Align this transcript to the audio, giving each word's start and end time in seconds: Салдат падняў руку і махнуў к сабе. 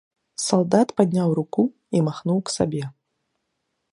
Салдат 0.43 0.93
падняў 1.01 1.29
руку 1.41 1.63
і 1.99 2.03
махнуў 2.09 2.39
к 2.47 2.57
сабе. 2.57 2.83